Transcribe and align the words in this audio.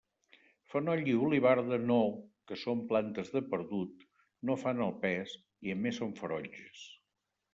Fenoll 0.73 1.03
i 1.11 1.13
olivarda 1.25 1.77
no, 1.89 1.97
que 2.51 2.57
són 2.61 2.81
plantes 2.93 3.29
de 3.35 3.43
perdut, 3.51 4.03
no 4.51 4.57
fan 4.63 4.83
el 4.89 4.97
pes, 5.05 5.35
i 5.69 5.75
a 5.75 5.79
més 5.83 6.01
són 6.03 6.17
ferotges. 6.23 6.83